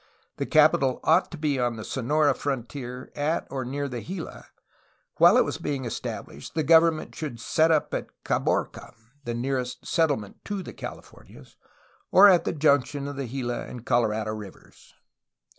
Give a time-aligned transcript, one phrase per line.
[0.37, 4.47] The capital ought to be on the Sonora frontier at or near the Gila;
[5.19, 8.95] while it was being established the government should be set up at Caborca
[9.25, 11.55] (the nearest settlement to the Cahfornias)
[12.11, 14.95] or at the junction of the Gila and Colorado rivers.